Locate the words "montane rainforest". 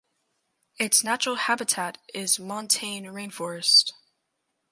2.39-3.91